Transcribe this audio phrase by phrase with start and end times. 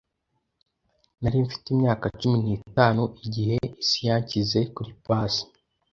[1.21, 5.43] Nari mfite imyaka cumi n'itanu igihe isi yanshyize kuri pase